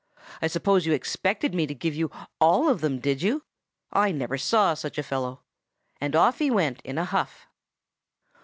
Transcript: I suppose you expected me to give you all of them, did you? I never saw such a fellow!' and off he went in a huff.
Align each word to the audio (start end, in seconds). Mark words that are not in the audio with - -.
I 0.41 0.47
suppose 0.47 0.87
you 0.87 0.93
expected 0.93 1.53
me 1.53 1.67
to 1.67 1.75
give 1.75 1.93
you 1.93 2.09
all 2.39 2.67
of 2.69 2.81
them, 2.81 2.97
did 2.97 3.21
you? 3.21 3.43
I 3.93 4.11
never 4.11 4.35
saw 4.35 4.73
such 4.73 4.97
a 4.97 5.03
fellow!' 5.03 5.43
and 5.97 6.15
off 6.15 6.39
he 6.39 6.49
went 6.49 6.81
in 6.81 6.97
a 6.97 7.05
huff. 7.05 7.47